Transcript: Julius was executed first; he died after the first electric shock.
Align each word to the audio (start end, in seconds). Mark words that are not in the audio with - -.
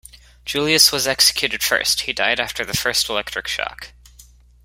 Julius 0.45 0.91
was 0.91 1.05
executed 1.05 1.61
first; 1.61 2.01
he 2.01 2.11
died 2.11 2.39
after 2.39 2.65
the 2.65 2.73
first 2.75 3.07
electric 3.07 3.47
shock. 3.47 3.91